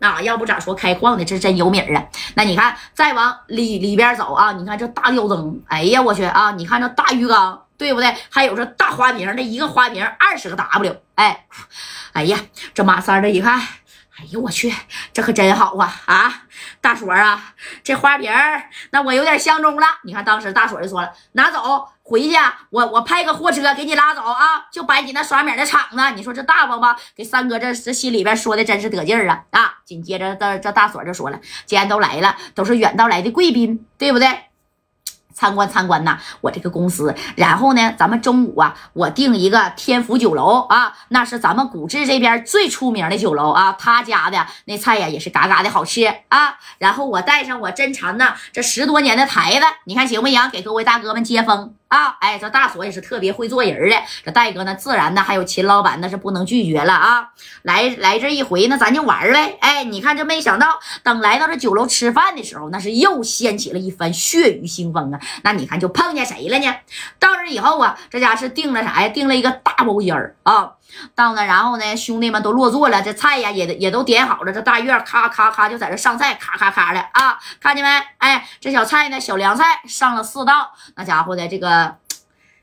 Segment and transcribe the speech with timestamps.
[0.00, 2.04] 啊，要不咋说开矿的这真有名啊。
[2.34, 6.50] 那你看，再往里里边走啊，你看这大吊灯，哎呀，我去啊！
[6.52, 8.14] 你看这大鱼缸，对不对？
[8.28, 11.46] 还有这大花瓶，这一个花瓶二十个 W，哎，
[12.12, 12.38] 哎呀，
[12.74, 13.60] 这马三这一看。
[14.20, 14.70] 哎呦我去，
[15.14, 16.02] 这可真好啊！
[16.04, 16.42] 啊，
[16.82, 19.86] 大锁啊，这花瓶儿，那我有点相中了。
[20.04, 22.36] 你看，当时大锁就说了，拿走回去，
[22.68, 26.14] 我我派个货车给你拉走啊，就摆你那耍米的场子。
[26.14, 26.94] 你说这大方吧？
[27.16, 29.74] 给三哥这这心里边说的真是得劲儿啊啊！
[29.86, 34.49] 紧接着这这大锁就说了，既然都来了，都是远道来的贵宾，对不对？
[35.40, 46.58] 参观参观呐，我这个公司，然后呢，咱们中午啊，我订一个天府酒楼啊，那是咱们古治这边最出名的酒楼啊，他家的那菜呀也是嘎嘎的好吃啊。
[46.76, 50.50] 然后我带上我珍藏呐这十多年的台子，你看行不行？
[50.50, 51.74] 给各位大哥们接风。
[51.90, 57.30] 啊，哎，这大锁也是特别会做人的，这戴哥呢，自然呢，还有秦老板那是不能拒绝了啊！
[57.62, 59.58] 来来这一回呢，咱就玩呗！
[59.60, 65.18] 哎，你看这没想到，等来到这酒楼吃饭的时候，那是又掀起了一番血雨腥风啊！
[65.42, 66.72] 那你看就碰见谁了呢？
[67.18, 69.08] 到这以后啊，这家是订了啥呀？
[69.08, 70.74] 订了一个大包间儿啊！
[71.16, 77.36] 到那，然后呢，兄弟们都落座了，这菜呀也也都点好了，这大院咔咔咔就在这上菜，咔咔咔的啊！
[77.60, 77.90] 看见没？
[78.18, 81.79] 哎，这小菜呢，小凉菜上了四道，那家伙的这个。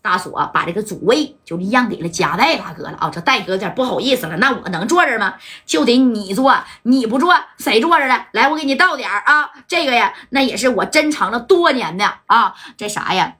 [0.00, 3.10] 大锁把这个主位就让给了嘉代大哥了啊！
[3.10, 5.34] 这代哥有点不好意思了，那我能坐这吗？
[5.66, 8.26] 就得你坐，你不坐谁坐着呢？
[8.32, 9.50] 来，我给你倒点啊！
[9.66, 12.54] 这个呀，那也是我珍藏了多年的啊！
[12.76, 13.34] 这啥呀？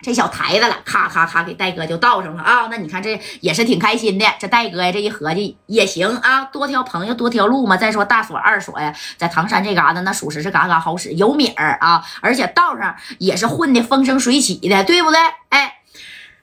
[0.00, 2.68] 这小台子了，咔咔咔给戴哥就倒上了啊！
[2.70, 4.24] 那你看这也是挺开心的。
[4.38, 7.76] 这戴哥呀，这一合计也行啊，多条朋友多条路嘛。
[7.76, 15.18] 再说大锁二锁呀，在唐山这嘎达那属实是嘎嘎好使，有米儿啊，而且道上也是混的风生水起的，对不对？
[15.48, 15.77] 哎。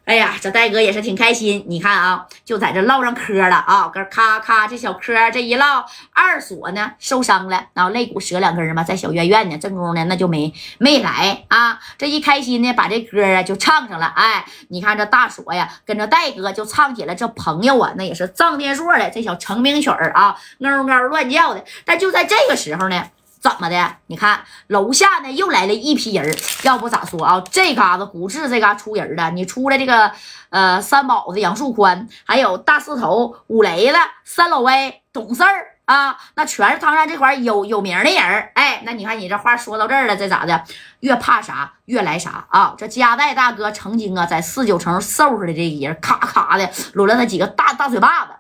[0.06, 1.66] 哎呀，这戴哥也是挺开心。
[1.68, 11.80] 你看啊，就在这唠上嗑了啊，跟咔咔这小嗑这一唠，二锁呢受伤了，然后肋骨折两根嘛，在小院院呢，正宫呢那就没没来啊。
[11.98, 14.06] 这一开心呢，把这歌啊就唱上了。
[14.16, 21.66] 哎，你看这大锁呀，跟着戴哥就唱起了这朋友啊，那也是臧天朔的这小成名曲儿啊，嗷嗷乱叫的。
[21.84, 23.04] 但就在这个时候呢。
[23.46, 23.98] 怎么的？
[24.08, 26.36] 你看楼下呢，又来了一批人。
[26.64, 30.12] 要不咋说啊，这嘎子古志这嘎出人了，你出来这个
[30.50, 40.64] 呃三宝子杨树宽，还有大四头五雷子三老威懂事儿啊，那全是唐山这块有有名的人哎，那你看你这话说到这儿了，这咋的？
[41.02, 42.74] 越怕啥越来啥啊！
[42.76, 48.32] 这加代大哥曾经啊，在四九城收拾的这个人，咔咔的抡了他几个大大嘴巴子。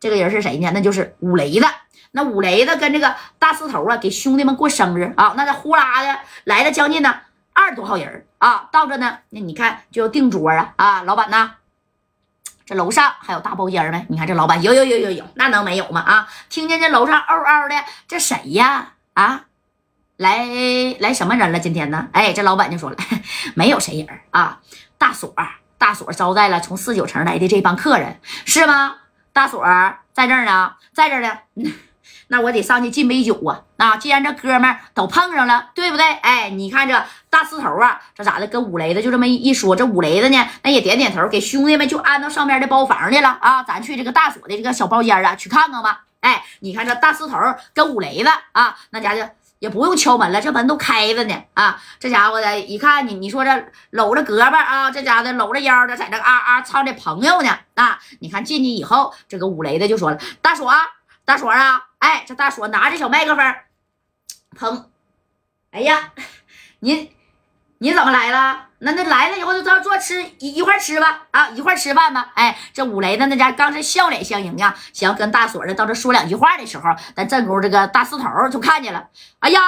[0.00, 0.72] 这个人是谁呢？
[0.74, 1.66] 那就是五雷子。
[2.12, 7.20] 那五雷子跟这个大四头啊，给兄弟们过生日啊，那这呼啦的来了将近呢
[7.52, 11.52] 二十多号人啊，到这呢，那你看就要订桌啊啊，老板呢？
[12.64, 14.06] 这楼上还有大包间没？
[14.08, 16.00] 你看这老板有有有有有，那能没有吗？
[16.00, 17.74] 啊，听见这楼上嗷嗷的，
[18.06, 18.94] 这谁呀？
[19.14, 19.46] 啊，
[20.16, 20.46] 来
[21.00, 21.58] 来什么人了？
[21.58, 22.08] 今天呢？
[22.12, 22.96] 哎，这老板就说了，
[23.54, 24.60] 没有谁人啊，
[24.98, 25.34] 大锁
[25.78, 28.96] 大锁招待了从四九城来的这帮客人，是吗？
[29.32, 29.64] 大锁
[30.12, 31.38] 在这儿呢，在这呢。
[32.28, 33.62] 那我得上去敬杯酒啊！
[33.76, 36.06] 啊，既然这哥们都碰上了，对不对？
[36.06, 38.46] 哎，你看这大四头啊，这咋的？
[38.46, 43.62] 跟五雷子就这么一说，这五雷子呢，那也点点头，给兄弟们就安到上边的包房去了啊！
[43.62, 46.02] 咱去这个大锁的这个小包间啊，去看看吧。
[46.20, 47.36] 哎，你看这大四头
[47.74, 51.80] 跟五雷子啊，那家伙也不用敲门了，这门都开着呢啊！
[51.98, 57.98] 这家伙的一看你，你说这搂着胳膊啊，这家伙的搂着腰的，在这啊啊唱这朋友呢啊！
[58.20, 60.72] 你看进去以后，这个五雷子就说了：“大锁，
[61.24, 63.54] 大锁啊！”哎，这大锁拿着小麦克风，
[64.58, 64.84] 砰！
[65.70, 66.12] 哎呀，
[66.80, 67.16] 你
[67.78, 68.66] 你怎么来了？
[68.82, 72.32] 那那来了以后就坐坐吃一一块吃吧，啊，一块吃饭吧。
[72.34, 76.84] 哎，这五雷子那家刚是笑脸相迎呀，想要跟大锁的到这说两句话的时候，
[77.14, 79.10] 咱正宫这个大四头就看见了。
[79.40, 79.60] 哎呀，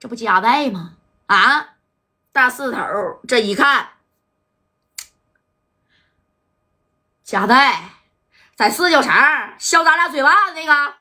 [0.00, 0.94] 这不夹带吗？
[1.26, 1.74] 啊，
[2.32, 2.80] 大四头
[3.28, 3.88] 这一看，
[7.22, 7.82] 夹带
[8.56, 9.12] 在四九城
[9.58, 10.94] 削咱俩嘴巴子那个。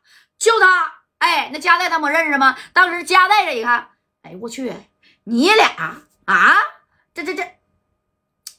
[0.44, 2.58] 就他，哎，那加代他没认识吗？
[2.74, 3.88] 当时加代这一看，
[4.24, 4.74] 哎我去，
[5.24, 5.70] 你俩
[6.26, 6.56] 啊，
[7.14, 7.48] 这这这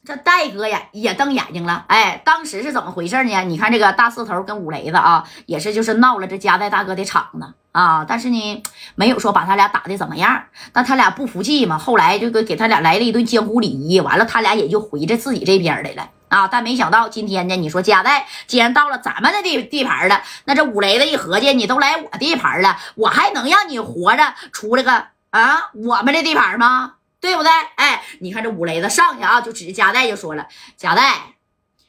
[0.02, 3.42] 这戴哥呀也瞪眼睛了，哎，当时是怎么回事呢？
[3.42, 8.62] 你看这个大四头跟五雷子啊，也是就是闹了这加代大哥的场子啊，但是呢，
[8.94, 16.08] 没有说把他俩打的怎么样，那他俩不服气嘛，后来就给给他俩来了一顿江湖礼仪，完了他俩也就回着自己这边来了。
[16.28, 16.48] 啊！
[16.48, 26.94] 但没想到今天呢，你说加代既然到了咱们的地地盘了，那这五雷子一合计，你都来我地盘了，我还能让你活着出来个啊我们的地盘吗？
[27.20, 27.50] 对不对？
[27.76, 31.14] 哎，你看这五雷子上去啊，就指着加代就说了：“加代，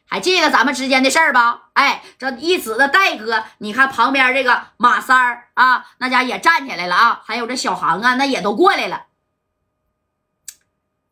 [0.08, 1.64] 还记得咱们之间的事儿吧？
[1.74, 9.08] 哎，这一指的戴哥，你看旁边这个马三儿啊，那家也站起来了啊，还有这小航啊，那也都过来了。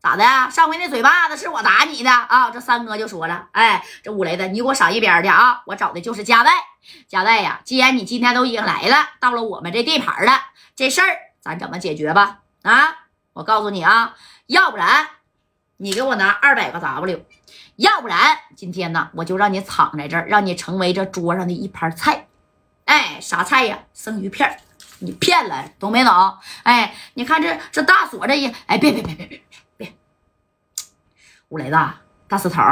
[0.03, 0.51] 咋的？
[0.51, 2.51] 上回那嘴巴子是我打你的啊！
[2.51, 5.63] 这三哥就说了，哎，这五雷子，你给我闪一边去啊！
[5.65, 6.51] 我找的就是加代，
[7.07, 10.41] 加代呀，既然你今天都已经来了，到了我们这地盘了，
[10.75, 11.07] 这事儿
[11.39, 12.39] 咱怎么解决吧？
[12.63, 14.13] 啊，我告诉你啊，
[14.47, 15.07] 要不然
[15.77, 17.25] 你给我拿二百个 W，
[17.77, 22.27] 要不然今天呢，我就让你躺在这儿，让你成为这桌上的一盘菜。
[22.83, 23.79] 哎，啥菜呀？
[23.93, 24.59] 生鱼片
[24.99, 26.37] 你骗了，懂没懂？
[26.63, 29.41] 哎，你看这这大锁这一，哎，别别别别别。
[31.53, 31.77] 五雷子，
[32.27, 32.63] 大石头，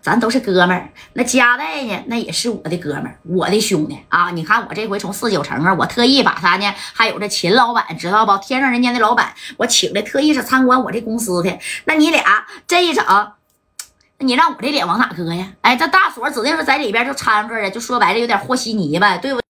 [0.00, 0.88] 咱都是哥们儿。
[1.14, 2.04] 那加代呢？
[2.06, 4.30] 那也是我的哥们儿，我的兄弟啊！
[4.30, 8.38] 你看我这回从四九城啊，我特意把他呢，还有这秦老板，知道不？
[8.38, 11.58] 天上人间的老板，我请来，特意是参观我这公司的。
[11.86, 13.04] 那你俩这一整，
[14.18, 15.48] 你让我这脸往哪搁呀？
[15.62, 19.40] 哎，这大锁指定是在里边就掺和着，就说白了有点和稀泥呗，对不？